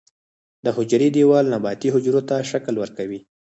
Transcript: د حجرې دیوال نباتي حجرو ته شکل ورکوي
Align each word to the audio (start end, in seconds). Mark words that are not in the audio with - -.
د 0.63 0.65
حجرې 0.77 1.09
دیوال 1.15 1.45
نباتي 1.53 1.89
حجرو 1.95 2.21
ته 2.29 2.35
شکل 2.51 2.75
ورکوي 2.79 3.19